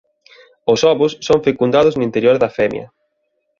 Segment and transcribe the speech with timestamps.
[0.73, 2.87] Os ovos son fecundados no interior da femia.